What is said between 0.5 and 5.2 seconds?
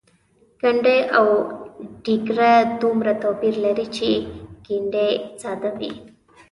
ګنډۍ او ډیګره دومره توپیر لري چې ګنډۍ